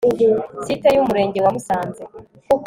[0.65, 2.03] Site y Umurenge wa Musanze